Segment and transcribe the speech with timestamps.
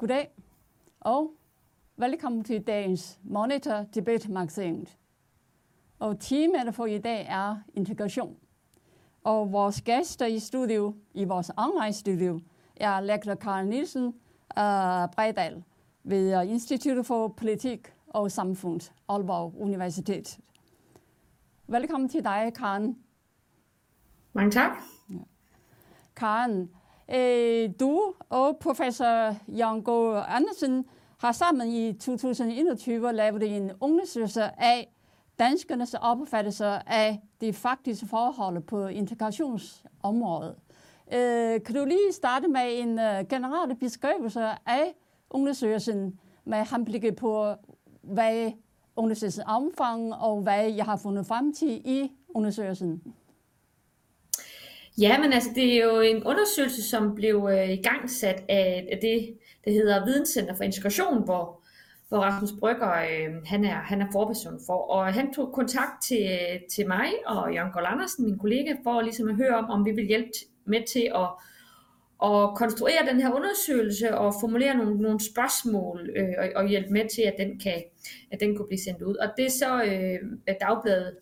[0.00, 0.30] Goddag
[1.00, 1.28] og oh,
[2.00, 4.98] velkommen til dagens Monitor Debate Magasinet.
[5.98, 8.36] Og temaet for i dag er integration.
[9.24, 12.40] Og vores gæster i studio, i vores online studio,
[12.76, 14.12] er lektor Karen Nielsen uh,
[15.14, 15.62] Brejdal
[16.04, 20.38] ved Instituttet for Politik og Samfund, Aalborg Universitet.
[21.66, 22.98] Velkommen til dig, Karen.
[24.32, 24.70] Mange tak.
[25.10, 25.14] Ja.
[26.16, 26.70] Karen,
[27.14, 30.84] Øh, du og professor Jan Gå Andersen
[31.20, 34.88] har sammen i 2021 lavet en undersøgelse af
[35.38, 40.54] danskernes opfattelse af de faktiske forhold på integrationsområdet.
[41.12, 44.94] Øh, kan du lige starte med en øh, generel beskrivelse af
[45.30, 47.54] undersøgelsen med henblik på,
[48.02, 48.52] hvad
[48.96, 53.02] undersøgelsens omfang og hvad jeg har fundet frem til i undersøgelsen?
[54.98, 59.38] Ja, men altså, det er jo en undersøgelse, som blev øh, igangsat af, af det,
[59.64, 61.62] der hedder Videnscenter for Integration, hvor,
[62.08, 64.90] hvor Rasmus Brygger, øh, han, er, han er forperson for.
[64.90, 66.28] Og han tog kontakt til,
[66.72, 69.90] til mig og Jørgen Gold Andersen, min kollega, for ligesom at høre om, om vi
[69.90, 70.30] vil hjælpe
[70.64, 71.28] med til at,
[72.30, 77.08] at konstruere den her undersøgelse og formulere nogle, nogle spørgsmål øh, og, og hjælpe med
[77.08, 77.82] til, at den, kan,
[78.32, 79.16] at den kunne blive sendt ud.
[79.16, 81.16] Og det er så øh, Dagbladet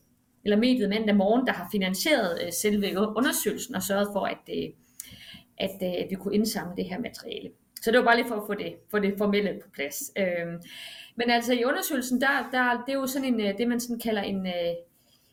[0.45, 4.71] eller mediet mandag morgen, der har finansieret øh, selve undersøgelsen og sørget for, at, øh,
[5.59, 7.51] at, øh, at vi kunne indsamle det her materiale.
[7.83, 10.13] Så det var bare lige for at få det, få det formelle på plads.
[10.19, 10.63] Øhm,
[11.17, 14.01] men altså i undersøgelsen, der, der, det er jo sådan en, øh, det man sådan
[14.01, 14.75] kalder en, øh,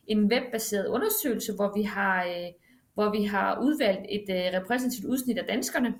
[0.06, 2.52] en webbaseret undersøgelse, hvor vi har, øh,
[2.94, 5.94] hvor vi har udvalgt et repræsentativt udsnit af danskerne,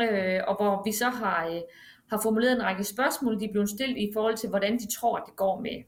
[0.00, 1.62] øh, og hvor vi så har,
[2.10, 5.16] har formuleret en række spørgsmål, de er blevet stillet i forhold til, hvordan de tror,
[5.16, 5.82] at det går med,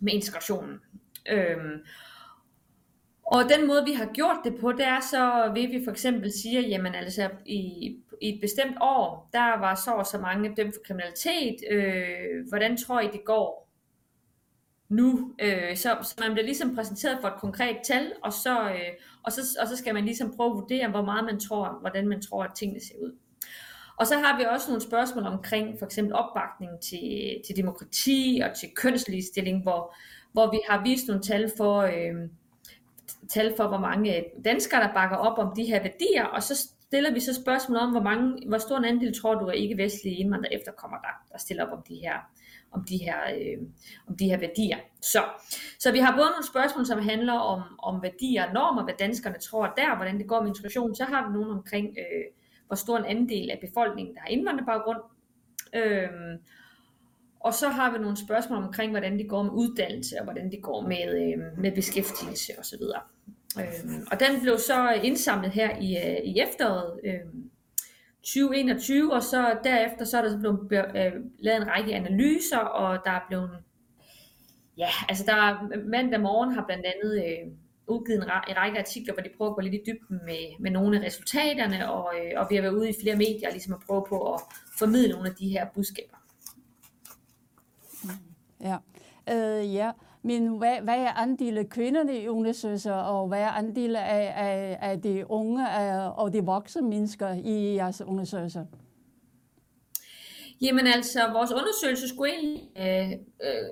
[0.00, 0.80] med integrationen.
[1.28, 1.78] Øhm,
[3.24, 6.32] og den måde, vi har gjort det på, det er så, vil vi for eksempel
[6.32, 10.74] siger, jamen altså i, i et bestemt år, der var så og så mange dømt
[10.74, 11.56] for kriminalitet.
[11.70, 13.68] Øh, hvordan tror I, det går
[14.88, 15.34] nu?
[15.38, 18.92] Øh, så, så man bliver ligesom præsenteret for et konkret tal, og så, øh,
[19.22, 22.08] og, så, og så skal man ligesom prøve at vurdere, hvor meget man tror, hvordan
[22.08, 23.12] man tror, at tingene ser ud.
[23.96, 28.56] Og så har vi også nogle spørgsmål omkring for eksempel opbakning til, til demokrati og
[28.56, 29.94] til kønsligestilling, hvor,
[30.32, 32.28] hvor vi har vist nogle tal for, øh,
[33.28, 37.12] tal for, hvor mange danskere, der bakker op om de her værdier, og så stiller
[37.12, 40.54] vi så spørgsmål om, hvor, mange, hvor stor en andel tror du er ikke-vestlige indvandrere
[40.54, 42.16] efterkommer der, der stiller op om de her,
[42.72, 43.58] om de her, øh,
[44.08, 44.78] om de her værdier.
[45.02, 45.22] Så,
[45.78, 49.38] så vi har både nogle spørgsmål, som handler om, om værdier og normer, hvad danskerne
[49.38, 50.94] tror der, hvordan det går med integration.
[50.94, 52.24] Så har vi nogle omkring, øh,
[52.66, 55.00] hvor stor en andel af befolkningen, der har indvandrerbaggrund.
[55.74, 56.38] Øh,
[57.40, 60.62] og så har vi nogle spørgsmål omkring, hvordan det går med uddannelse, og hvordan det
[60.62, 62.82] går med, øh, med beskæftigelse osv.
[63.58, 67.20] Øh, og den blev så indsamlet her i, øh, i efteråret øh,
[68.22, 70.38] 2021, og så derefter så er der
[70.68, 73.50] blevet øh, lavet en række analyser, og der er blevet,
[74.78, 77.52] ja, altså der er, mandag morgen har blandt andet øh,
[77.86, 80.70] udgivet en, en række artikler, hvor de prøver at gå lidt i dybden med, med
[80.70, 83.80] nogle af resultaterne, og, øh, og vi har været ude i flere medier ligesom at
[83.86, 84.40] prøve på at
[84.78, 86.16] formidle nogle af de her budskaber.
[88.60, 88.76] Ja,
[89.32, 89.90] øh, ja.
[90.22, 94.32] Men hvad, hvad er andelen af kvinderne i undersøgelser, altså, og hvad er andelen af,
[94.36, 95.68] af, af de unge
[96.16, 98.64] og de voksne mennesker i jeres undersøgelser?
[100.60, 102.62] Jamen altså, vores undersøgelse skulle egentlig...
[102.78, 103.10] Øh,
[103.42, 103.68] øh,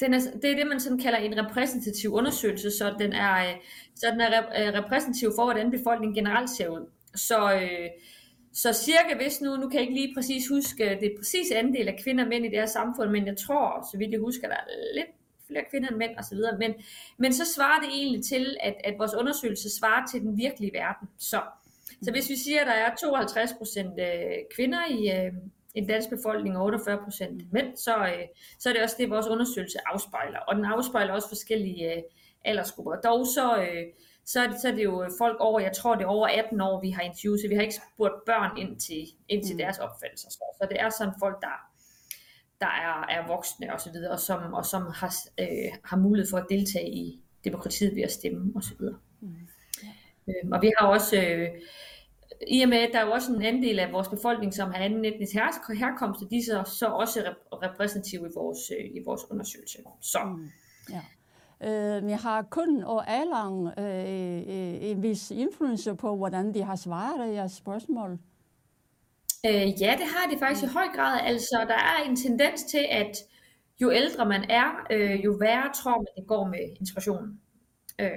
[0.00, 3.54] den er, det er det, man sådan kalder en repræsentativ undersøgelse, så den er, øh,
[3.94, 6.90] så den er rep, øh, repræsentativ for, hvordan befolkningen generelt ser ud.
[7.14, 7.88] Så, øh,
[8.52, 12.00] så cirka, hvis nu, nu kan jeg ikke lige præcis huske det præcise andel af
[12.02, 14.56] kvinder og mænd i det her samfund, men jeg tror, så vidt jeg husker, der
[14.56, 15.08] er lidt
[15.46, 16.38] flere kvinder end mænd osv.
[16.58, 16.74] Men,
[17.16, 21.08] men så svarer det egentlig til, at, at vores undersøgelse svarer til den virkelige verden.
[21.18, 21.40] Så,
[22.02, 25.88] så hvis vi siger, at der er 52 procent øh, kvinder i, en i den
[25.88, 28.24] danske befolkning og 48 procent mænd, så, øh,
[28.58, 30.38] så er det også det, vores undersøgelse afspejler.
[30.38, 32.04] Og den afspejler også forskellige
[32.44, 32.96] aldersgrupper.
[32.96, 33.66] Dog så
[34.28, 36.60] så er, det, så er det jo folk over, jeg tror det er over 18
[36.60, 39.58] år, vi har interviewet, så vi har ikke spurgt børn ind til, ind til mm.
[39.58, 40.30] deres opfattelser.
[40.30, 41.56] Så, så det er sådan folk, der,
[42.60, 46.30] der er, er voksne og så videre, og som, og som har, øh, har mulighed
[46.30, 48.98] for at deltage i demokratiet ved at stemme og så videre.
[49.20, 49.48] Mm.
[50.28, 51.48] Øh, og vi har også øh,
[52.48, 54.78] i og med, at der er jo også en andel af vores befolkning, som har
[54.78, 55.34] anden etnisk
[55.78, 59.78] herkomst, og de er så, så også repræsentative i vores, øh, i vores undersøgelse.
[60.00, 60.18] Så.
[60.24, 60.50] Mm,
[60.90, 61.02] ja.
[61.62, 66.76] Øh, vi har kun og alderen øh, øh, en vis indflydelse på, hvordan de har
[66.76, 68.18] svaret jeres spørgsmål.
[69.46, 71.20] Øh, ja, det har de faktisk i høj grad.
[71.22, 73.16] Altså, der er en tendens til, at
[73.80, 77.40] jo ældre man er, øh, jo værre tror man, det går med integrationen.
[77.98, 78.08] Øh,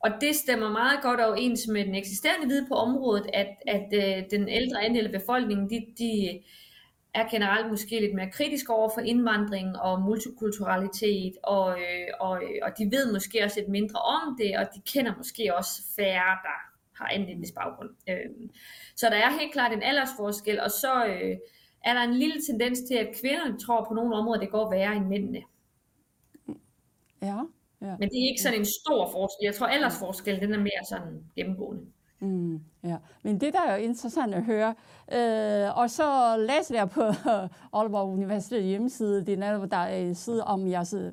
[0.00, 4.24] og det stemmer meget godt overens med den eksisterende viden på området, at, at øh,
[4.30, 6.40] den ældre andel af befolkningen, de, de
[7.20, 12.70] er generelt måske lidt mere kritisk over for indvandring og multikulturalitet, og, øh, og, og
[12.78, 16.58] de ved måske også lidt mindre om det, og de kender måske også færre, der
[16.98, 17.90] har anden etnisk baggrund.
[18.08, 18.48] Øh,
[18.96, 21.36] så der er helt klart en aldersforskel, og så øh,
[21.84, 24.96] er der en lille tendens til, at kvinderne tror på nogle områder, det går værre
[24.96, 25.42] end mændene.
[27.22, 27.38] Ja.
[27.82, 27.96] Ja.
[27.98, 29.44] Men det er ikke sådan en stor forskel.
[29.44, 31.82] Jeg tror, aldersforskellen den er mere sådan gennemgående.
[32.20, 34.74] Mm, ja, men det der er jo interessant at høre.
[35.12, 37.02] Øh, og så læste jeg på
[37.78, 41.10] Aalborg Universitet hjemmeside, det er netop, der er side om jeres, øh,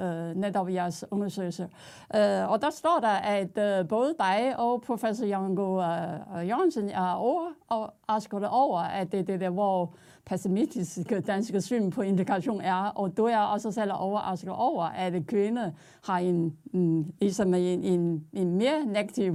[0.00, 1.68] øh, netop jeres undersøgelse.
[2.16, 7.12] Øh, og der står der, at øh, både dig og professor Jango øh, Jørgensen er
[7.12, 9.94] overrasket over, at det er det der, hvor
[10.26, 15.70] pessimistiske danske syn på integration er, og du er også selv overrasket over, at kvinder
[16.04, 19.32] har en, en, ligesom en, en, en mere negativ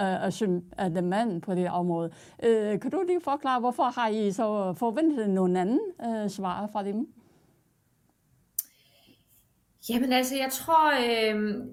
[0.00, 2.10] uh, syn af mand på det område.
[2.38, 6.84] Uh, kan du lige forklare, hvorfor har I så forventet nogen anden uh, svar fra
[6.84, 7.08] dem?
[9.88, 11.64] Jamen altså, jeg tror, øh,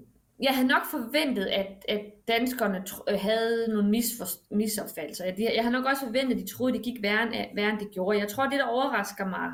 [0.42, 5.24] jeg havde nok forventet, at, at danskerne øh, havde nogle misfor- misopfattelser.
[5.24, 7.56] Jeg, jeg havde nok også forventet, at de troede, at det gik værre end, øh,
[7.56, 8.18] værre end det gjorde.
[8.18, 9.50] Jeg tror, det, der overrasker mig,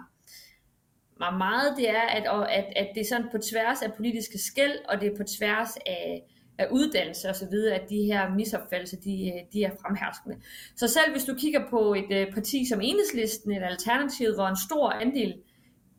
[1.20, 4.79] mig meget, det er, at, at, at det er sådan på tværs af politiske skæld,
[4.88, 6.23] og det er på tværs af,
[6.58, 10.37] af uddannelse og så videre, at de her misopfattelser, de, øh, de er fremherskende.
[10.76, 14.56] Så selv hvis du kigger på et uh, parti som Enhedslisten, et alternativ, hvor en
[14.69, 15.35] stor andel,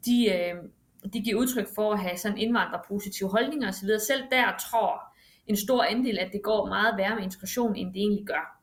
[0.05, 0.69] de, uh,
[1.13, 3.89] de giver udtryk for at have sådan indvandrerpositive holdninger osv.
[4.07, 5.01] Selv der tror
[5.47, 8.59] en stor andel, at det går meget værre med integration, end det egentlig gør.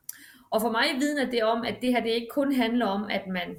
[0.51, 3.27] Og for mig vidner det om, at det her det ikke kun handler om, at
[3.27, 3.55] man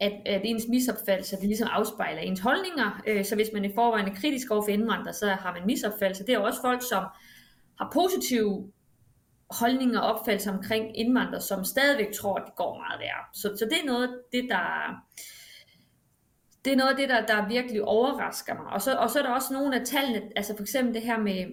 [0.00, 3.02] at, at ens misopfattelse, det ligesom afspejler ens holdninger.
[3.06, 6.26] Øh, så hvis man i forvejen er kritisk over for indvandrere, så har man misopfattelse.
[6.26, 7.04] Det er jo også folk, som
[7.78, 8.72] har positive
[9.50, 13.24] holdninger og opfattelser omkring indvandrere, som stadigvæk tror, at det går meget værre.
[13.34, 14.96] Så, så det er noget det, der,
[16.64, 18.66] det er noget af det, der, der virkelig overrasker mig.
[18.72, 21.18] Og så, og så er der også nogle af tallene, altså for eksempel det her
[21.18, 21.46] med,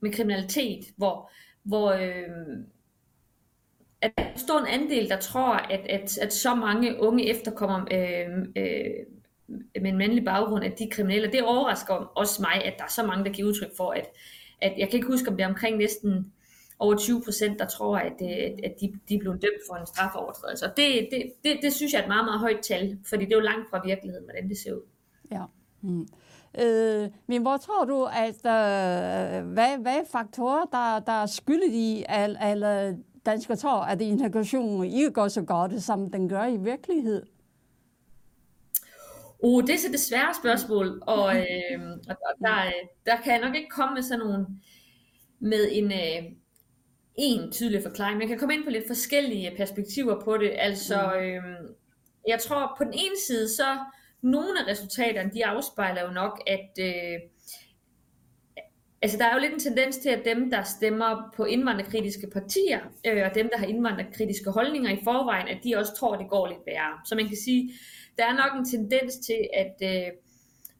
[0.00, 1.30] med kriminalitet, hvor,
[1.62, 2.58] hvor øh,
[4.00, 7.80] at der er stor en andel, der tror, at, at, at så mange unge efterkommer
[7.92, 8.90] øh, øh,
[9.80, 11.32] med en mandlig baggrund, at de er kriminelle.
[11.32, 14.06] Det overrasker også mig, at der er så mange, der giver udtryk for, at,
[14.60, 16.32] at jeg kan ikke huske, om det er omkring næsten
[16.78, 20.66] over 20 procent, der tror, at, øh, at de, de blevet dømt for en strafovertrædelse.
[20.66, 23.32] Og det, det, det, det synes jeg er et meget, meget højt tal, fordi det
[23.32, 24.82] er jo langt fra virkeligheden, hvordan det ser ud.
[25.30, 25.42] Ja.
[25.82, 26.08] Mm.
[26.60, 31.72] Øh, men hvor tror du, at øh, hvad, hvad er faktorer, der, der er skyldet
[31.72, 36.56] i, at alle danskere tror, at integrationen ikke går så godt, som den gør i
[36.56, 37.28] virkeligheden?
[39.42, 42.72] Oh, det er så det svære spørgsmål, og, øh, og der,
[43.06, 44.46] der kan jeg nok ikke komme med sådan nogle
[45.38, 46.32] med en, øh,
[47.18, 48.18] en tydelig forklaring.
[48.18, 50.52] Man kan komme ind på lidt forskellige perspektiver på det.
[50.58, 51.20] Altså, mm.
[51.20, 51.74] øhm,
[52.28, 53.78] jeg tror på den ene side, så
[54.22, 57.20] nogle af resultaterne, de afspejler jo nok, at øh,
[59.02, 62.80] altså, der er jo lidt en tendens til, at dem, der stemmer på indvandrerkritiske partier,
[63.06, 66.30] øh, og dem, der har indvandrerkritiske holdninger i forvejen, at de også tror, at det
[66.30, 67.00] går lidt værre.
[67.04, 67.72] Så man kan sige,
[68.18, 70.12] der er nok en tendens til, at, øh,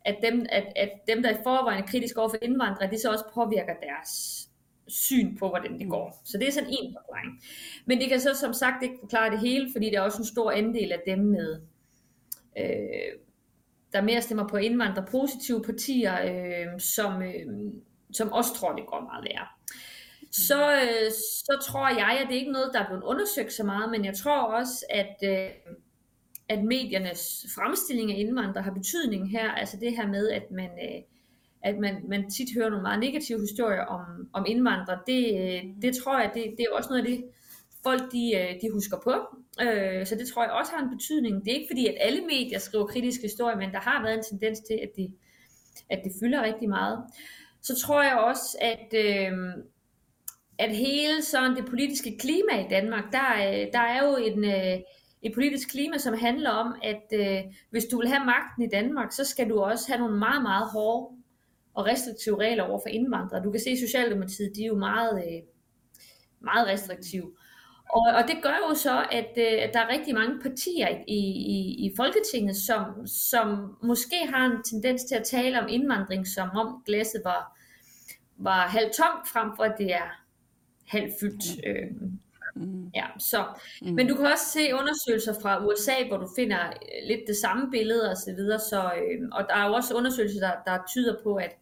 [0.04, 3.10] at, dem, at, at dem, der i forvejen er kritiske over for indvandrere, det så
[3.10, 4.45] også påvirker deres
[4.88, 6.22] syn på, hvordan det går.
[6.24, 7.42] Så det er sådan en forklaring.
[7.86, 10.26] Men det kan så som sagt ikke forklare det hele, fordi der er også en
[10.26, 11.60] stor andel af dem med,
[12.58, 13.18] øh,
[13.92, 17.72] der mere stemmer på indvandrere positive partier, øh, som, øh,
[18.12, 19.46] som også tror, det går meget værre.
[20.30, 23.64] Så, øh, så tror jeg, at det ikke er noget, der er blevet undersøgt så
[23.64, 25.50] meget, men jeg tror også, at, øh,
[26.48, 29.50] at mediernes fremstilling af indvandrere har betydning her.
[29.50, 30.70] Altså det her med, at man...
[30.70, 31.02] Øh,
[31.66, 35.96] at man, man tit hører nogle meget negative historier om, om indvandrere, det, øh, det
[35.96, 37.24] tror jeg, det, det er også noget af det,
[37.82, 39.14] folk de, øh, de husker på.
[39.64, 41.44] Øh, så det tror jeg også har en betydning.
[41.44, 44.24] Det er ikke fordi, at alle medier skriver kritiske historier, men der har været en
[44.30, 45.14] tendens til, at det,
[45.90, 46.98] at det fylder rigtig meget.
[47.62, 49.32] Så tror jeg også, at, øh,
[50.58, 54.44] at hele sådan det politiske klima i Danmark, der, øh, der er jo en,
[55.22, 59.12] et politisk klima, som handler om, at øh, hvis du vil have magten i Danmark,
[59.12, 61.15] så skal du også have nogle meget, meget hårde
[61.76, 63.44] og restriktive regler over for indvandrere.
[63.44, 65.42] Du kan se, at Socialdemokratiet de er jo meget, øh,
[66.40, 67.32] meget restriktive.
[67.90, 71.20] Og, og det gør jo så, at, øh, at der er rigtig mange partier i,
[71.56, 76.48] i, i Folketinget, som, som måske har en tendens til at tale om indvandring, som
[76.50, 77.58] om glasset var,
[78.36, 80.08] var halvt tomt, frem for at det er
[80.86, 81.66] halvt fyldt.
[81.66, 82.10] Øh,
[82.56, 82.90] Mm.
[82.94, 83.44] Ja, så.
[83.82, 83.94] Mm.
[83.94, 86.72] Men du kan også se undersøgelser fra USA, hvor du finder
[87.08, 88.58] lidt det samme billede og så videre.
[88.58, 91.56] Så, øh, og der er jo også undersøgelser, der, der tyder på, at,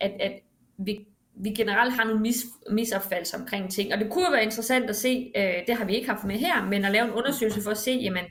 [0.00, 0.32] at, at
[0.78, 3.92] vi, vi generelt har nogle mis, misopfattelser omkring ting.
[3.92, 6.34] Og det kunne jo være interessant at se, øh, det har vi ikke haft med
[6.34, 8.24] her, men at lave en undersøgelse for at se, jamen,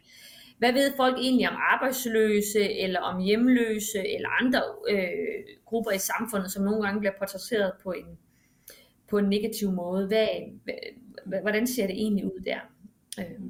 [0.57, 5.09] hvad ved folk egentlig om arbejdsløse, eller om hjemløse, eller andre øh,
[5.65, 8.05] grupper i samfundet, som nogle gange bliver portrætteret på en,
[9.09, 10.07] på en negativ måde.
[10.07, 10.27] Hvad,
[11.41, 12.59] hvordan ser det egentlig ud der?
[13.19, 13.45] Øh,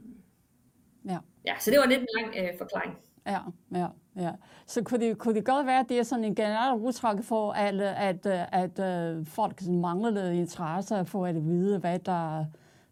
[1.10, 1.18] ja.
[1.48, 2.94] ja, så det var lidt en lang øh, forklaring.
[3.28, 3.40] Ja,
[3.76, 4.32] ja, ja.
[4.68, 7.52] Så kunne det, kunne det godt være, at det er sådan en generel udtryk for,
[7.52, 12.46] at, at, at, at øh, folk manglede interesse for at vide, hvad der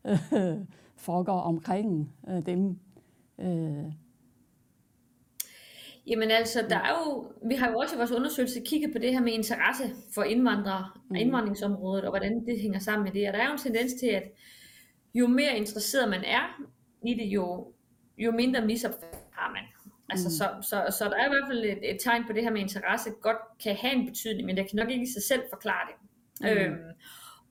[0.05, 0.17] øh,
[1.05, 2.79] foregår omkring øh, dem.
[3.39, 3.93] Øh.
[6.07, 9.13] Jamen altså, der er jo, vi har jo også i vores undersøgelse kigget på det
[9.13, 11.15] her med interesse for indvandrere, mm.
[11.15, 13.27] indvandringsområdet, og hvordan det hænger sammen med det.
[13.27, 14.23] Og der er jo en tendens til, at
[15.13, 16.61] jo mere interesseret man er
[17.05, 17.73] i det, jo,
[18.17, 19.63] jo mindre misopfattelse har man.
[20.13, 20.37] Altså, mm.
[20.39, 22.61] så, så, så der er i hvert fald et, et tegn på det her med
[22.61, 25.85] interesse, godt kan have en betydning, men det kan nok ikke i sig selv forklare
[25.89, 25.97] det.
[26.41, 26.47] Mm.
[26.47, 26.91] Øhm,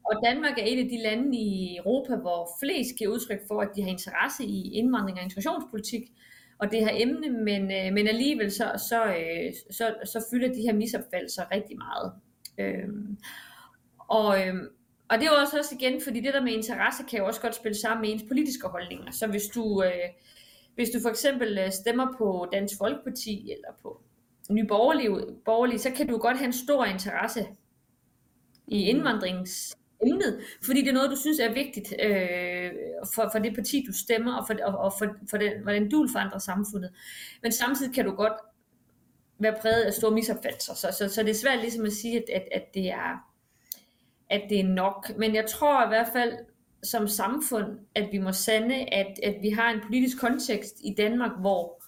[0.04, 3.68] og Danmark er et af de lande i Europa, hvor flest giver udtryk for, at
[3.76, 6.02] de har interesse i indvandring og integrationspolitik,
[6.58, 10.62] og det her emne, men, øh, men alligevel så, så, øh, så, så fylder de
[10.62, 12.12] her misopfattelser rigtig meget.
[12.58, 13.18] Øhm,
[13.98, 14.54] og, øh,
[15.08, 17.40] og det er jo også, også igen, fordi det der med interesse kan jo også
[17.40, 19.10] godt spille sammen med ens politiske holdninger.
[19.10, 20.08] Så hvis du, øh,
[20.74, 24.00] hvis du for eksempel øh, stemmer på Dansk Folkeparti eller på
[24.50, 25.10] Nye Borgerlige,
[25.44, 27.46] Borgerlige, så kan du godt have en stor interesse
[28.66, 28.96] i mm.
[28.96, 32.70] indvandringsemnet, fordi det er noget, du synes er vigtigt øh,
[33.14, 36.00] for, for det parti, du stemmer, og for, og, og for, for den, hvordan du
[36.00, 36.90] vil forandre samfundet.
[37.42, 38.32] Men samtidig kan du godt
[39.38, 42.24] være præget af store misopfattelser, så, så, så det er svært ligesom at sige, at,
[42.34, 43.32] at, at det er
[44.32, 45.10] at det er nok.
[45.16, 46.32] Men jeg tror i hvert fald
[46.82, 51.30] som samfund, at vi må sande, at, at vi har en politisk kontekst i Danmark,
[51.40, 51.82] hvor,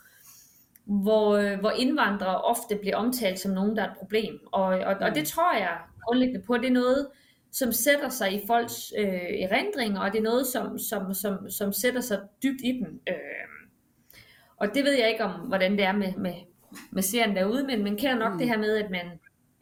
[0.85, 4.41] hvor, hvor indvandrere ofte bliver omtalt som nogen, der er et problem.
[4.53, 7.07] Og, og, og det tror jeg grundlæggende på, det er noget,
[7.53, 11.73] som sætter sig i folks øh, erindringer, og det er noget, som, som, som, som
[11.73, 13.01] sætter sig dybt i dem.
[13.09, 13.15] Øh,
[14.57, 16.35] og det ved jeg ikke om, hvordan det er med, med,
[16.91, 18.39] med serien derude, men man kender nok mm.
[18.39, 19.07] det her med, at, man,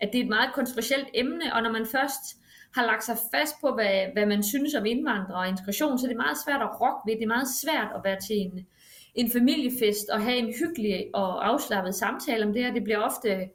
[0.00, 2.41] at det er et meget kontroversielt emne, og når man først
[2.74, 6.12] har lagt sig fast på, hvad, hvad man synes om indvandrere og integration, så det
[6.12, 7.16] er meget svært at rokke ved.
[7.16, 8.66] Det er meget svært at være til en,
[9.14, 12.72] en familiefest og have en hyggelig og afslappet samtale om det her.
[12.72, 13.48] Det bliver ofte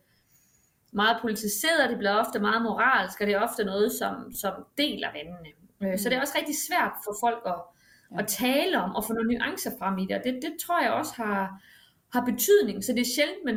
[0.92, 5.10] meget politiseret, det bliver ofte meget moralsk, og det er ofte noget, som, som deler
[5.18, 5.52] vandene.
[5.80, 5.98] Mm.
[5.98, 7.60] Så det er også rigtig svært for folk at,
[8.12, 8.20] ja.
[8.20, 10.92] at tale om og få nogle nuancer frem i det, og det, det tror jeg
[10.92, 11.62] også har,
[12.14, 13.56] har betydning, så det er sjældent, men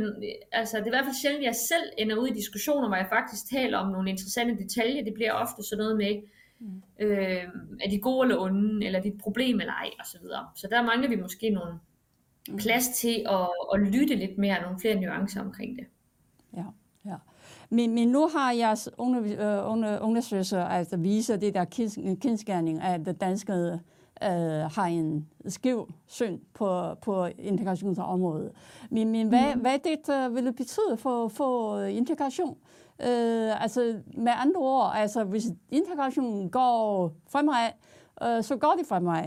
[0.52, 3.09] altså, det er i hvert fald sjældent, jeg selv ender ud i diskussioner, hvor jeg
[3.12, 5.04] faktisk taler om nogle interessante detaljer.
[5.04, 6.23] Det bliver ofte sådan noget med,
[6.61, 6.83] mm.
[7.00, 7.45] øh,
[7.85, 10.47] er de gode eller onde, eller er det et problem eller ej, og så videre.
[10.54, 11.73] Så der mangler vi måske nogle
[12.49, 12.57] mm.
[12.57, 15.87] plads til at, at lytte lidt mere, nogle flere nuancer omkring det.
[16.57, 16.64] Ja,
[17.04, 17.16] ja.
[17.71, 21.64] Men, men nu har jeres undersøgelser altså viser det der
[22.21, 23.80] kendskærning af det danske
[24.25, 28.53] øh, har en skæv syn på, på integrationsområdet.
[28.91, 29.61] Men, men hvad, mm.
[29.61, 32.57] hvad det vil det betyde for, for integration?
[33.03, 37.71] Øh, altså med andre ord, altså hvis integrationen går fremad,
[38.23, 39.25] øh, så går det fremad.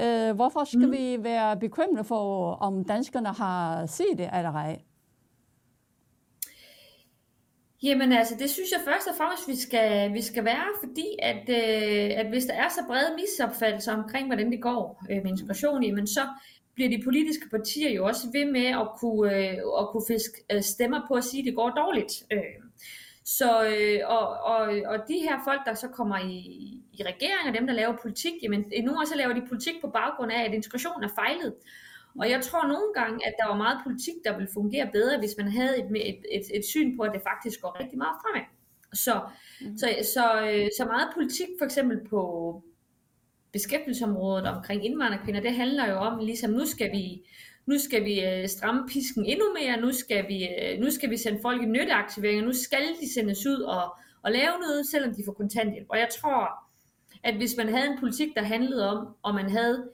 [0.00, 0.92] Øh, hvorfor skal mm.
[0.92, 4.80] vi være bekymrede for, om danskerne har set det eller ej?
[7.82, 11.48] Jamen altså, det synes jeg først og fremmest, vi skal, vi skal være, fordi at,
[11.48, 15.82] øh, at hvis der er så brede misopfattelser omkring, hvordan det går øh, med integration,
[15.82, 16.20] jamen så
[16.74, 20.62] bliver de politiske partier jo også ved med at kunne, øh, at kunne fiske øh,
[20.62, 22.12] stemmer på at sige, at det går dårligt.
[22.32, 22.56] Øh.
[23.24, 26.38] Så, øh, og, og, og de her folk, der så kommer i,
[26.92, 29.90] i regering, og dem, der laver politik, jamen nu også så laver de politik på
[29.90, 31.54] baggrund af, at integrationen er fejlet.
[32.18, 35.34] Og jeg tror nogle gange, at der var meget politik, der ville fungere bedre, hvis
[35.38, 38.46] man havde et, et, et, et syn på, at det faktisk går rigtig meget fremad.
[38.92, 39.20] Så,
[39.60, 39.78] mm.
[39.78, 42.20] så, så, øh, så meget politik for eksempel på
[43.52, 47.22] beskæftigelsesområdet omkring indvandrerkvinder, det handler jo om, ligesom nu skal vi,
[47.66, 51.16] nu skal vi øh, stramme pisken endnu mere, nu skal vi, øh, nu skal vi
[51.16, 55.22] sende folk i nytteaktiveringer, nu skal de sendes ud og, og lave noget, selvom de
[55.26, 55.86] får kontanthjælp.
[55.88, 56.66] Og jeg tror,
[57.24, 59.88] at hvis man havde en politik, der handlede om, og man havde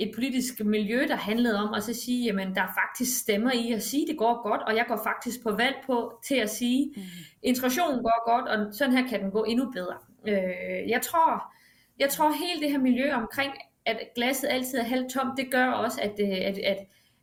[0.00, 3.72] et politisk miljø, der handlede om at så sige, jamen der er faktisk stemmer i
[3.72, 6.92] at sige, det går godt, og jeg går faktisk på valg på til at sige,
[6.96, 7.02] mm.
[7.42, 9.96] integrationen går godt, og sådan her kan den gå endnu bedre.
[10.28, 11.52] Øh, jeg tror,
[11.98, 13.52] jeg tror hele det her miljø omkring,
[13.86, 16.78] at glasset altid er halvt tomt, det gør også, at, øh, at, at,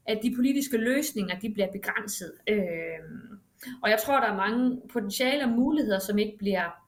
[0.06, 2.32] at de politiske løsninger, de bliver begrænset.
[2.50, 2.60] Øh,
[3.84, 6.87] og jeg tror, der er mange potentiale og muligheder, som ikke bliver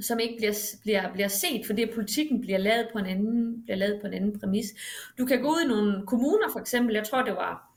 [0.00, 4.00] som ikke bliver, bliver, bliver set, fordi politikken bliver lavet på en anden, bliver lavet
[4.00, 4.66] på en anden præmis.
[5.18, 7.74] Du kan gå ud i nogle kommuner, for eksempel, jeg tror det var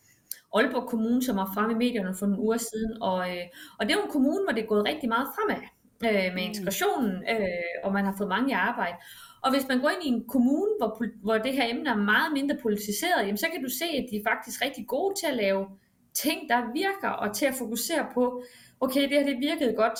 [0.55, 3.45] Aalborg Kommune, som var fremme i medierne for nogle uger siden, og, øh,
[3.79, 5.63] og det er jo en kommune, hvor det er gået rigtig meget fremad
[6.05, 6.50] øh, med mm.
[6.50, 8.97] integrationen, øh, og man har fået mange i arbejde.
[9.43, 12.33] Og hvis man går ind i en kommune, hvor, hvor det her emne er meget
[12.33, 15.38] mindre politiseret, jamen, så kan du se, at de er faktisk rigtig gode til at
[15.38, 15.65] lave
[16.13, 18.43] ting, der virker, og til at fokusere på,
[18.79, 20.00] okay, det her det virkede godt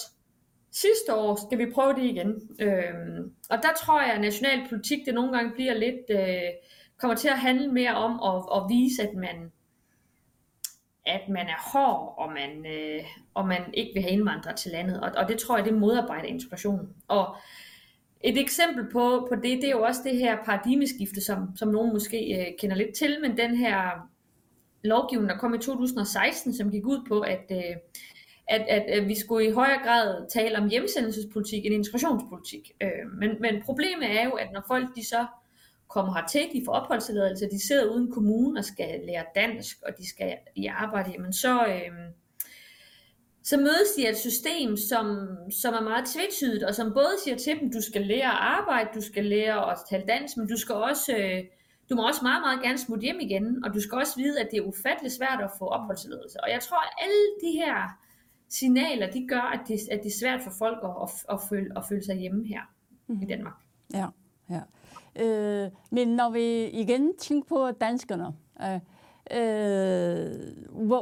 [0.72, 2.50] sidste år, skal vi prøve det igen.
[2.60, 6.50] Øhm, og der tror jeg, at national politik, det nogle gange bliver lidt, øh,
[6.98, 9.52] kommer til at handle mere om at, at vise, at man,
[11.06, 15.02] at man er hård, og man, øh, og man ikke vil have indvandrere til landet.
[15.02, 16.90] Og, og det tror jeg, det modarbejder integration.
[17.08, 17.36] Og
[18.22, 21.94] et eksempel på, på det, det er jo også det her paradigmeskifte, som, som nogen
[21.94, 24.10] måske øh, kender lidt til, men den her
[24.84, 27.76] lovgivning, der kom i 2016, som gik ud på, at, øh,
[28.48, 32.72] at, at, at vi skulle i højere grad tale om hjemsendelsespolitik end integrationspolitik.
[32.82, 35.26] Øh, men, men problemet er jo, at når folk de så
[35.88, 40.10] kommer hertil, de får opholdstilladelse, de sidder uden kommune og skal lære dansk, og de
[40.10, 41.92] skal i arbejde, jamen så, øh,
[43.44, 45.28] så mødes de af et system, som,
[45.62, 48.90] som er meget tvetydigt, og som både siger til dem, du skal lære at arbejde,
[48.96, 51.44] du skal lære at tale dansk, men du skal også, øh,
[51.90, 54.48] du må også meget, meget gerne smutte hjem igen, og du skal også vide, at
[54.52, 56.44] det er ufattelig svært at få opholdstilladelse.
[56.44, 58.07] Og jeg tror, at alle de her
[58.50, 61.78] signaler, de gør, at det, at det er svært for folk at, at, at, føle,
[61.78, 62.62] at føle sig hjemme her
[63.08, 63.14] mm.
[63.14, 63.28] i mhm.
[63.28, 63.54] Danmark.
[63.94, 64.08] Ja,
[64.50, 64.62] ja.
[65.20, 68.26] Øh, men når vi igen tænker på danskerne,
[68.62, 68.80] øh,
[69.32, 70.30] Øh,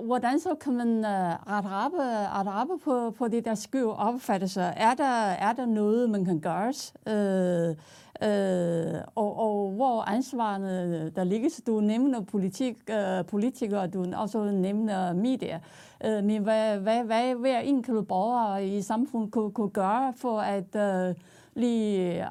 [0.05, 4.63] hvordan så kan man uh, rette op, rette op på, på det der skøve opfattelser?
[4.63, 6.73] Er der, er der noget, man kan gøre?
[7.07, 7.75] Øh,
[8.23, 11.49] øh, og, og hvor ansvarene der ligger?
[11.49, 15.59] Så du nævner politik, øh, politikere, og du også nævner medier.
[16.05, 20.75] Øh, men hvad, hvad, hvad hver enkelt borger i samfundet kunne, kunne gøre for at
[20.75, 21.15] øh,
[21.53, 22.25] lige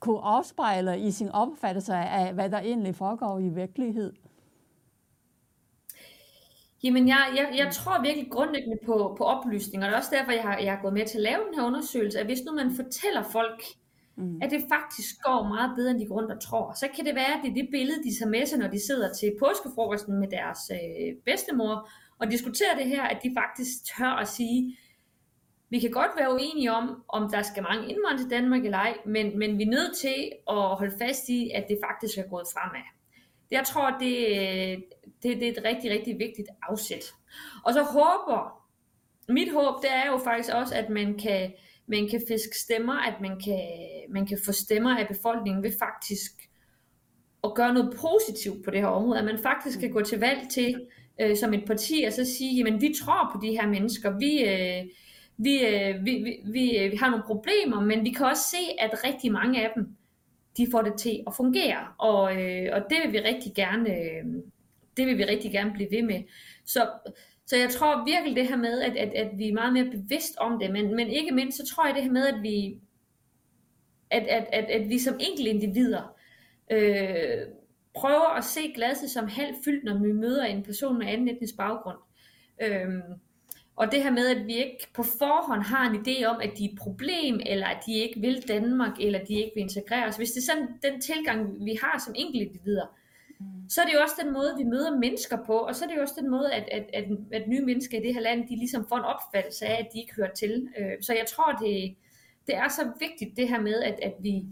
[0.00, 4.12] kunne afspejle i sin opfattelse af, hvad der egentlig foregår i virkelighed?
[6.84, 10.32] Jamen, jeg, jeg, jeg tror virkelig grundlæggende på, på oplysning, og det er også derfor,
[10.32, 12.52] jeg har, jeg har gået med til at lave den her undersøgelse, at hvis nu
[12.52, 13.62] man fortæller folk,
[14.16, 14.38] mm.
[14.42, 17.34] at det faktisk går meget bedre, end de grund og tror, så kan det være,
[17.34, 20.28] at det er det billede, de tager med sig, når de sidder til påskefrokosten med
[20.28, 24.78] deres øh, bedstemor, og diskuterer det her, at de faktisk tør at sige,
[25.70, 28.96] vi kan godt være uenige om, om der skal mange indvandrere til Danmark eller ej,
[29.06, 32.46] men, men vi er nødt til at holde fast i, at det faktisk er gået
[32.54, 32.86] fremad.
[33.50, 34.78] Jeg tror, det, øh,
[35.22, 37.04] det, det er et rigtig, rigtig vigtigt afsæt.
[37.64, 38.66] Og så håber,
[39.28, 41.52] mit håb, det er jo faktisk også, at man kan,
[41.86, 43.68] man kan fiske stemmer, at man kan,
[44.10, 46.32] man kan få stemmer af befolkningen ved faktisk
[47.44, 50.40] at gøre noget positivt på det her område, at man faktisk kan gå til valg
[50.50, 50.86] til
[51.20, 54.44] øh, som et parti og så sige, jamen vi tror på de her mennesker, vi,
[54.44, 54.84] øh,
[55.36, 58.62] vi, øh, vi, vi, vi, øh, vi har nogle problemer, men vi kan også se,
[58.78, 59.88] at rigtig mange af dem,
[60.56, 64.24] de får det til at fungere, og, øh, og det vil vi rigtig gerne, øh,
[64.96, 66.22] det vil vi rigtig gerne blive ved med.
[66.66, 66.88] Så,
[67.46, 70.36] så jeg tror virkelig det her med, at, at, at vi er meget mere bevidst
[70.36, 72.80] om det, men, men ikke mindst, så tror jeg det her med, at vi,
[74.10, 76.16] at, at, at, at vi som enkelte individer
[76.70, 77.46] øh,
[77.94, 81.56] prøver at se glasset som halvt fyldt, når vi møder en person med anden etnisk
[81.56, 81.98] baggrund.
[82.62, 82.88] Øh,
[83.76, 86.64] og det her med, at vi ikke på forhånd har en idé om, at de
[86.64, 90.16] er et problem, eller at de ikke vil Danmark, eller at de ikke vil integreres.
[90.16, 92.86] Hvis det er sådan den tilgang, vi har som enkelte individer,
[93.40, 93.68] mm.
[93.68, 95.96] så er det jo også den måde, vi møder mennesker på, og så er det
[95.96, 98.56] jo også den måde, at, at, at, at nye mennesker i det her land, de
[98.56, 100.68] ligesom får en opfattelse af, at de ikke hører til.
[100.78, 101.96] Øh, så jeg tror, det,
[102.46, 104.44] det er så vigtigt det her med, at, at vi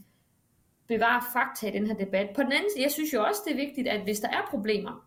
[0.89, 2.29] bevarer fakta i den her debat.
[2.37, 4.47] På den anden side, jeg synes jo også, det er vigtigt, at hvis der er
[4.51, 5.07] problemer,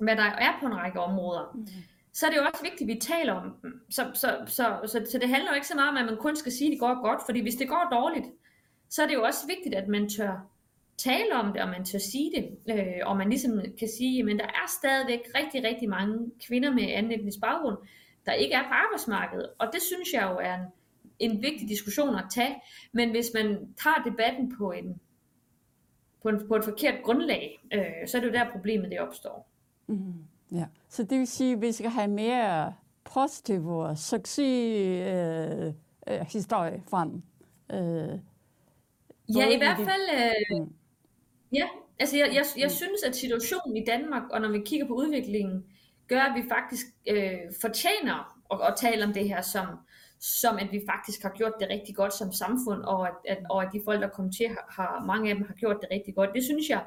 [0.00, 1.66] hvad der er på en række områder, mm
[2.16, 3.84] så er det jo også vigtigt, at vi taler om dem.
[3.90, 6.36] Så, så, så, så, så det handler jo ikke så meget om, at man kun
[6.36, 8.26] skal sige, at det går godt, fordi hvis det går dårligt,
[8.90, 10.46] så er det jo også vigtigt, at man tør
[10.98, 14.38] tale om det, og man tør sige det, øh, og man ligesom kan sige, at
[14.38, 17.76] der er stadigvæk rigtig, rigtig mange kvinder med anden etnisk baggrund,
[18.26, 20.66] der ikke er på arbejdsmarkedet, og det synes jeg jo er en,
[21.18, 22.54] en vigtig diskussion at tage,
[22.92, 25.00] men hvis man tager debatten på en
[26.22, 29.48] på, en, på et forkert grundlag, øh, så er det jo der problemet det opstår.
[29.86, 30.14] Mm.
[30.52, 36.82] Ja, så det vil sige, at vi skal have mere positive succeshistorie øh, øh, historie
[36.90, 37.22] frem.
[37.72, 38.18] Øh,
[39.36, 40.72] ja, i hvert fald, øh, mm.
[41.52, 41.66] Ja,
[41.98, 45.64] altså jeg, jeg, jeg synes, at situationen i Danmark, og når vi kigger på udviklingen,
[46.08, 49.66] gør, at vi faktisk øh, fortjener at, at tale om det her som,
[50.20, 53.62] som at vi faktisk har gjort det rigtig godt som samfund, og at, at, og
[53.62, 56.14] at de folk, der kom til, har, har, mange af dem har gjort det rigtig
[56.14, 56.30] godt.
[56.34, 56.82] Det synes jeg,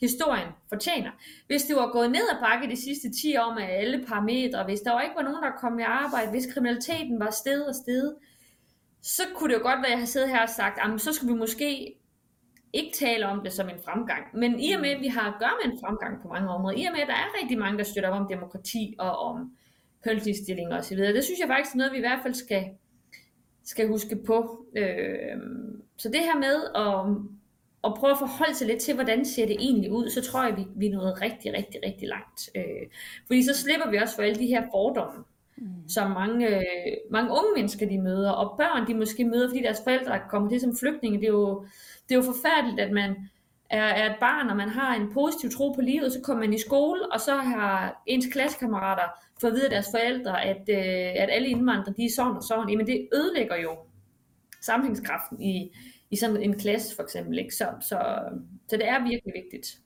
[0.00, 1.10] historien fortjener.
[1.46, 4.80] Hvis det var gået ned ad bakke de sidste 10 år med alle parametre, hvis
[4.80, 8.14] der var ikke var nogen, der kom i arbejde, hvis kriminaliteten var sted og sted,
[9.02, 11.12] så kunne det jo godt være, at jeg har siddet her og sagt, at så
[11.12, 11.94] skulle vi måske
[12.74, 14.24] ikke tale om det som en fremgang.
[14.34, 16.76] Men i og med, at vi har at gøre med en fremgang på mange områder,
[16.78, 19.56] i og med, at der er rigtig mange, der støtter op om demokrati og om
[20.04, 22.64] kønsligstilling og så videre, det synes jeg faktisk er noget, vi i hvert fald skal,
[23.64, 24.66] skal huske på.
[24.76, 25.36] Øh,
[25.96, 27.00] så det her med at,
[27.84, 30.56] at prøve at forholde sig lidt til, hvordan ser det egentlig ud, så tror jeg,
[30.56, 32.50] vi, vi er nået rigtig, rigtig, rigtig langt.
[32.54, 32.86] Øh,
[33.26, 35.24] fordi så slipper vi også for alle de her fordomme,
[35.56, 35.88] mm.
[35.88, 39.80] som mange, øh, mange unge mennesker de møder, og børn de måske møder, fordi deres
[39.84, 41.18] forældre kommer til som flygtninge.
[41.18, 41.66] Det er jo,
[42.08, 43.16] det er jo forfærdeligt, at man
[43.70, 46.54] er, er et barn, og man har en positiv tro på livet, så kommer man
[46.54, 49.08] i skole, og så har ens klassekammerater
[49.40, 52.42] fået at vide af deres forældre, at, øh, at alle indvandrere, de er sådan og
[52.42, 52.68] sådan.
[52.68, 53.76] Jamen det ødelægger jo
[54.60, 55.70] sammenhængskraften i,
[56.10, 57.38] i sådan en klasse for eksempel.
[57.38, 57.54] Ikke?
[57.54, 57.98] Så, så,
[58.68, 59.78] så det er virkelig vigtigt.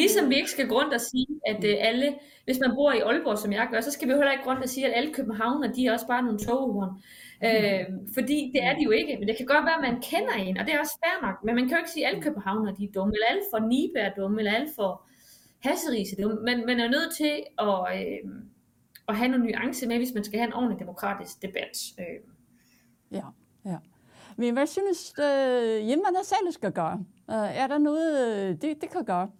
[0.00, 3.38] Ligesom vi ikke skal grund at sige, at øh, alle, hvis man bor i Aalborg,
[3.38, 5.86] som jeg gør, så skal vi heller ikke grund at sige, at alle københavner, de
[5.86, 6.92] er også bare nogle toghorn.
[7.46, 10.34] Øh, fordi det er de jo ikke, men det kan godt være, at man kender
[10.46, 12.22] en, og det er også fair nok, men man kan jo ikke sige, at alle
[12.22, 14.90] københavner de er dumme, eller alle for Nibe er dumme, eller alle for
[15.64, 17.34] Hasseris er dumme, men man er nødt til
[17.68, 18.30] at, øh,
[19.08, 21.76] at have nogle nuancer med, hvis man skal have en ordentlig demokratisk debat.
[21.98, 22.20] Øh.
[23.18, 23.26] Ja,
[23.64, 23.78] ja.
[24.36, 27.04] Men hvad synes øh, hjemmerne selv skal gøre?
[27.28, 29.30] Uh, er der noget, øh, det, det kan gøre?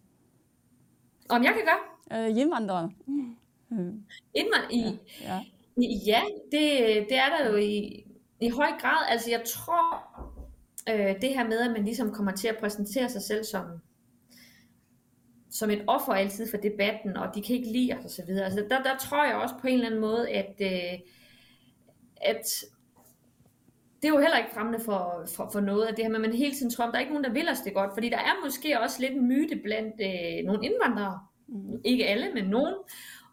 [1.29, 2.29] Om jeg kan gøre?
[2.29, 2.91] Uh, hjemvandrere.
[3.07, 4.05] Mm.
[4.35, 4.83] Indvand i,
[5.23, 5.41] ja,
[5.77, 5.87] ja.
[6.07, 8.05] ja det, det er der jo i,
[8.41, 9.07] i høj grad.
[9.09, 10.05] Altså jeg tror,
[10.89, 13.65] øh, det her med, at man ligesom kommer til at præsentere sig selv som,
[15.51, 18.31] som et offer altid for debatten, og de kan ikke lide os osv.
[18.31, 21.01] Altså der, der tror jeg også på en eller anden måde, at, øh,
[22.17, 22.47] at
[24.05, 26.33] det er jo heller ikke fremmende for, for, for noget af det her, men man
[26.33, 28.17] hele tiden tror, at der er ikke nogen, der vil os det godt, fordi der
[28.19, 31.81] er måske også lidt en myte blandt øh, nogle indvandrere, mm.
[31.85, 32.75] ikke alle, men nogen,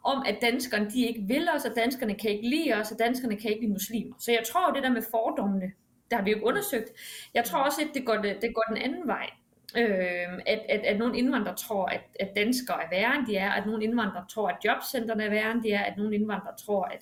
[0.04, 3.36] om at danskerne de ikke vil os, og danskerne kan ikke lide os, og danskerne
[3.36, 4.16] kan ikke lide muslimer.
[4.20, 5.72] Så jeg tror, det der med fordommene,
[6.12, 6.90] der har vi jo undersøgt,
[7.34, 9.30] jeg tror også, at det går, det går den anden vej.
[9.78, 13.52] Øh, at, at, at nogle indvandrere tror, at, at danskere er værre end de er,
[13.52, 16.84] at nogle indvandrere tror, at jobcentrene er værre end de er, at nogle indvandrere tror,
[16.84, 17.00] at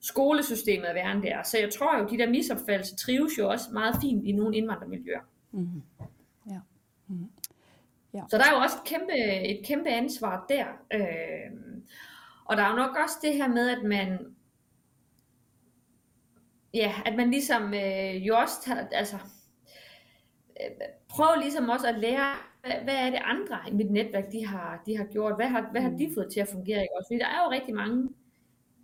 [0.00, 1.42] skolesystemet er værre end det er.
[1.42, 5.20] Så jeg tror jo, de der misopfattelser trives jo også meget fint i nogle indvandrermiljøer.
[5.52, 5.82] Mm-hmm.
[6.50, 6.58] Ja.
[7.06, 7.30] Mm-hmm.
[8.14, 8.22] Ja.
[8.30, 9.14] Så der er jo også et kæmpe,
[9.50, 10.66] et kæmpe ansvar der.
[10.92, 11.80] Øh,
[12.44, 14.18] og der er jo nok også det her med, at man
[16.74, 19.16] ja, at man ligesom øh, jo også tager, altså,
[20.60, 20.70] øh,
[21.08, 24.82] prøver ligesom også at lære, hvad, hvad er det andre i mit netværk, de har,
[24.86, 26.14] de har gjort, hvad har, hvad har de mm.
[26.14, 26.94] fået til at fungere, ikke?
[26.96, 27.08] også?
[27.08, 28.08] Fordi der er jo rigtig mange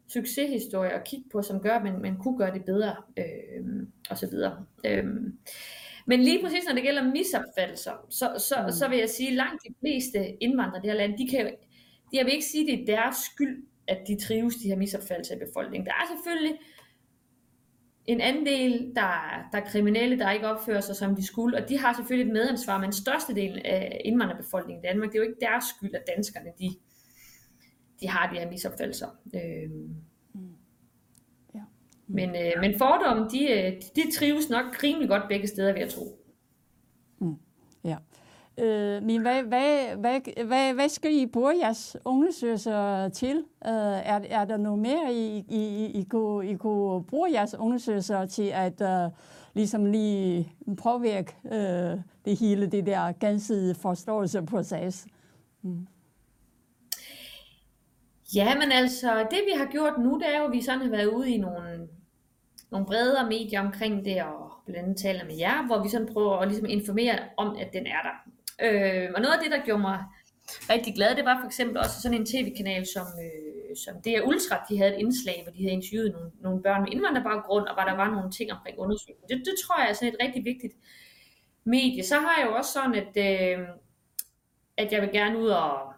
[0.09, 4.19] succeshistorie at kigge på, som gør, at man, man kunne gøre det bedre, øh, og
[4.19, 4.65] så videre.
[4.87, 5.05] Øh,
[6.07, 8.73] men lige præcis når det gælder misopfattelser, så, så, mm.
[8.73, 11.51] så vil jeg sige, at langt de fleste indvandrere i det her land, de kan
[12.13, 15.37] jeg vil ikke sige, at det er deres skyld, at de trives, de her misopfattelser
[15.37, 15.87] i befolkningen.
[15.87, 16.59] Der er selvfølgelig
[18.07, 19.13] en anden del, der,
[19.53, 22.33] der er kriminelle, der ikke opfører sig, som de skulle, og de har selvfølgelig et
[22.33, 26.51] medansvar, men størstedelen af indvandrerbefolkningen i Danmark, det er jo ikke deres skyld, at danskerne,
[26.59, 26.77] de,
[28.01, 29.07] de har de her misopfattelser.
[29.35, 29.71] Øh,
[31.55, 31.61] ja.
[32.07, 35.91] Men, øh, men fordomme, de, øh, de trives nok rimelig godt begge steder, vil jeg
[35.91, 36.19] tro.
[37.19, 37.37] Mm.
[37.85, 37.97] Ja.
[38.59, 43.37] Øh, men hvad, hvad, hvad, hvad, hvad skal I bruge jeres undersøgelser til?
[43.67, 48.27] Øh, er, er der noget mere, I, I, I, kunne, I kunne bruge jeres undersøgelser
[48.27, 49.13] til at uh,
[49.55, 55.07] ligesom lige påvirke uh, det hele, det der gensidige forståelsesproces?
[55.63, 55.87] Mm.
[58.35, 60.91] Ja, men altså, det vi har gjort nu, det er jo, at vi sådan har
[60.91, 61.89] været ude i nogle,
[62.71, 66.37] nogle bredere medier omkring det, og blandt andet taler med jer, hvor vi sådan prøver
[66.37, 68.17] at ligesom informere om, at den er der.
[68.63, 70.05] Øh, og noget af det, der gjorde mig
[70.71, 74.23] rigtig glad, det var for eksempel også sådan en tv-kanal, som, øh, som det er
[74.23, 77.75] Ultra, de havde et indslag, hvor de havde interviewet nogle, nogle børn med indvandrerbaggrund, og
[77.75, 79.29] hvor der var nogle ting omkring undersøgelsen.
[79.29, 80.75] Det, det tror jeg er sådan et rigtig vigtigt
[81.65, 82.03] medie.
[82.05, 83.59] Så har jeg jo også sådan, at, øh,
[84.77, 85.96] at jeg vil gerne ud og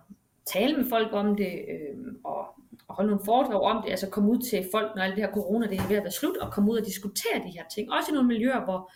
[0.52, 2.38] tale med folk om det, øh, og,
[2.88, 5.32] og holde nogle foredrag om det, altså komme ud til folk, når alt det her
[5.32, 7.92] corona det er ved at være slut, og komme ud og diskutere de her ting.
[7.92, 8.92] Også i nogle miljøer, hvor,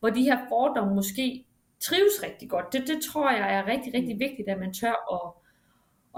[0.00, 1.44] hvor de her fordomme måske
[1.80, 2.72] trives rigtig godt.
[2.72, 5.26] Det, det tror jeg er rigtig, rigtig vigtigt, at man tør at,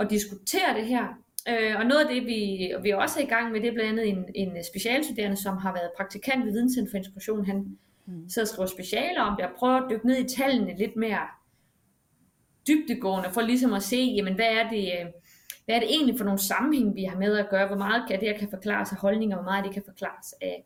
[0.01, 1.05] at diskutere det her.
[1.49, 3.91] Øh, og noget af det, vi, vi også er i gang med, det er blandt
[3.91, 7.47] andet en, en specialstuderende, som har været praktikant ved Videnscenter for Integration.
[7.47, 8.29] Han mm.
[8.29, 11.21] sidder og skriver specialer om det, og prøver at dykke ned i tallene lidt mere
[12.69, 15.07] dybdegående, for ligesom at se, jamen hvad er det, øh,
[15.65, 18.21] hvad er det egentlig for nogle sammenhæng, vi har med at gøre, hvor meget kan
[18.21, 20.65] det her kan forklares af holdninger, hvor meget det kan forklares af,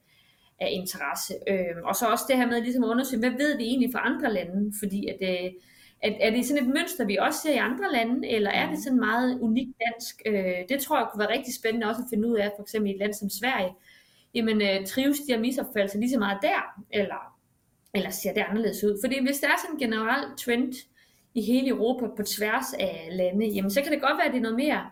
[0.60, 1.34] af interesse.
[1.48, 4.06] Øh, og så også det her med ligesom at undersøge, hvad ved vi egentlig fra
[4.06, 5.50] andre lande, fordi at, øh,
[6.02, 8.78] at, er det sådan et mønster, vi også ser i andre lande, eller er det
[8.82, 10.22] sådan meget unikt dansk?
[10.26, 12.90] Øh, det tror jeg kunne være rigtig spændende også at finde ud af, for eksempel
[12.90, 13.72] i et land som Sverige.
[14.34, 16.60] Jamen, øh, trives de her misopfattelser lige så meget der,
[16.90, 17.36] eller,
[17.94, 18.98] eller ser det anderledes ud?
[19.04, 20.72] Fordi hvis der er sådan en generel trend
[21.34, 24.38] i hele Europa på tværs af lande, jamen så kan det godt være, at det
[24.38, 24.90] er noget mere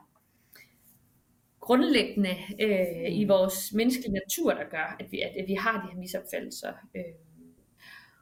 [1.61, 3.29] grundlæggende øh, i mm.
[3.29, 6.73] vores menneskelige natur, der gør, at vi, at, at vi har de her misopfattelser.
[6.97, 7.03] Øh.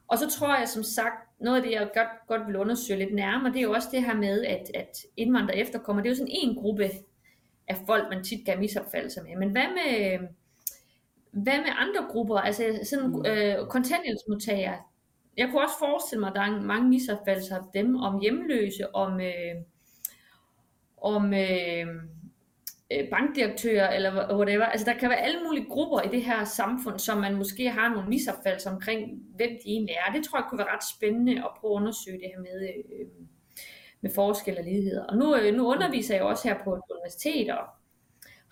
[0.07, 3.15] Og så tror jeg som sagt, noget af det, jeg godt, godt vil undersøge lidt
[3.15, 6.17] nærmere, det er jo også det her med, at, at indvandrere efterkommer, det er jo
[6.17, 6.89] sådan en gruppe
[7.67, 9.35] af folk, man tit kan misopfattelser med.
[9.35, 10.19] Men hvad med,
[11.31, 12.37] hvad med andre grupper?
[12.37, 13.25] Altså sådan mm.
[13.25, 14.77] øh, kontanthjælpsmodtagere.
[15.37, 19.21] Jeg kunne også forestille mig, at der er mange misopfattelser af dem, om hjemløse, om,
[19.21, 19.55] øh,
[20.97, 21.87] om øh,
[22.91, 24.65] øh bankdirektører eller whatever.
[24.65, 27.89] Altså der kan være alle mulige grupper i det her samfund, som man måske har
[27.89, 30.13] nogle misopfattelser omkring, hvem de egentlig er.
[30.13, 33.07] Det tror jeg kunne være ret spændende at prøve at undersøge det her med, øh,
[34.01, 35.03] med forskel og ligheder.
[35.03, 37.65] Og nu, øh, nu underviser jeg også her på et universitet, og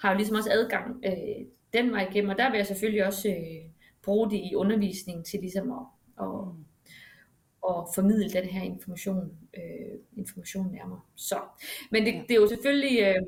[0.01, 3.29] har jo ligesom også adgang øh, den vej igennem, og der vil jeg selvfølgelig også
[3.29, 3.69] øh,
[4.03, 5.85] bruge det i undervisningen til ligesom at,
[6.25, 6.41] at,
[7.69, 10.99] at formidle den her information, øh, information nærmere.
[11.15, 11.35] Så,
[11.91, 13.01] men det, det er jo selvfølgelig...
[13.01, 13.21] Øh,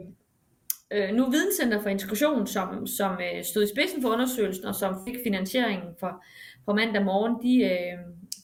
[0.92, 4.96] øh, nu Videnscenter for Integration, som, som øh, stod i spidsen for undersøgelsen, og som
[5.08, 6.24] fik finansieringen for,
[6.66, 7.98] for mandag morgen, de, øh,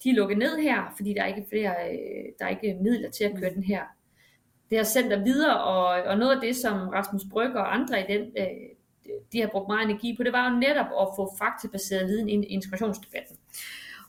[0.03, 3.11] de er lukket ned her, fordi der er ikke flere, øh, der er ikke midler
[3.11, 3.81] til at køre den her,
[4.69, 8.13] det her center videre, og, og noget af det, som Rasmus Brygger og andre i
[8.13, 8.45] den, øh,
[9.31, 12.43] de har brugt meget energi på, det var jo netop at få faktabaseret viden ind
[12.45, 13.37] i integrationsdebatten.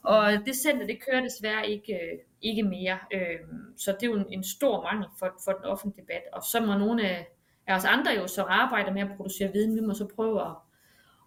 [0.04, 2.98] Og det center, det kører desværre ikke, øh, ikke mere.
[3.12, 3.38] Øh,
[3.76, 6.22] så det er jo en, stor mangel for, for den offentlige debat.
[6.32, 7.26] Og så må nogle af
[7.68, 10.56] os andre jo, som arbejder med at producere viden, vi må så prøve at,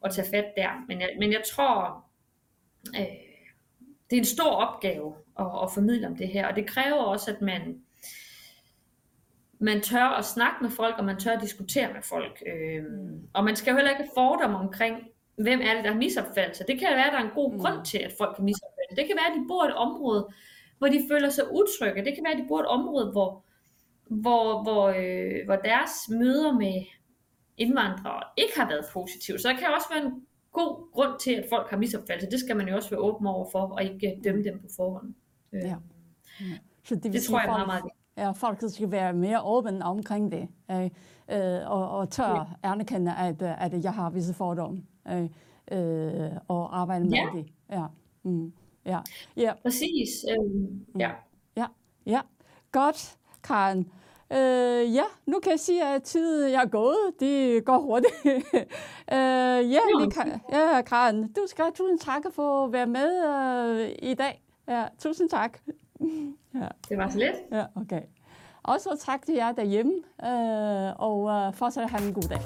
[0.06, 0.70] at tage fat der.
[0.88, 2.06] Men jeg, men jeg tror,
[3.00, 3.06] øh,
[4.10, 7.32] det er en stor opgave at, at formidle om det her, og det kræver også,
[7.32, 7.82] at man,
[9.60, 12.44] man tør at snakke med folk, og man tør at diskutere med folk.
[12.48, 12.84] Øh,
[13.34, 14.98] og man skal jo heller ikke fordomme omkring,
[15.38, 16.64] hvem er det, der har misopfattelse.
[16.68, 17.60] Det kan være, at der er en god mm.
[17.60, 18.67] grund til, at folk har misopfattelse.
[18.90, 20.28] Det kan være, at de bor i et område,
[20.78, 22.06] hvor de føler sig utrygge.
[22.06, 23.44] Det kan være, at de bor i et område, hvor,
[24.10, 26.86] hvor, hvor, øh, hvor deres møder med
[27.58, 29.40] indvandrere ikke har været positive.
[29.40, 30.14] Så der kan også være en
[30.52, 32.32] god grund til, at folk har misopfattelse.
[32.32, 35.14] Det skal man jo også være åben over for, og ikke dømme dem på forhånd.
[35.54, 35.76] Øh, ja.
[36.40, 36.58] ja.
[36.84, 37.84] Så det, det tror jeg folk, meget, meget
[38.18, 40.86] Ja, folk skal være mere åbne omkring det, øh,
[41.32, 42.72] øh, og, og tør ja.
[42.72, 45.24] anerkende, at, at jeg har visse fordomme, øh,
[45.72, 47.30] øh, og arbejde med ja.
[47.34, 47.46] det.
[47.70, 47.86] Ja.
[48.24, 48.54] Mm.
[48.88, 49.00] Ja.
[49.38, 49.54] ja.
[49.64, 50.26] Præcis.
[50.30, 50.70] Øh,
[51.00, 51.12] ja.
[51.56, 51.66] ja.
[52.06, 52.22] Ja,
[52.72, 53.18] godt.
[53.44, 53.92] Karen.
[54.32, 56.98] Øh, ja, nu kan jeg sige, at tiden er gået.
[57.20, 58.14] Det går hurtigt.
[59.14, 59.80] øh, ja,
[60.14, 64.42] kan, ja, Karen, du skal have tusind tak for at være med øh, i dag.
[64.68, 65.60] Ja, tusind tak.
[66.62, 66.68] ja.
[66.90, 67.36] Det var så lidt.
[67.52, 68.02] Ja, okay.
[68.64, 72.42] Også tak til jer derhjemme, øh, og øh, fortsat have en god dag.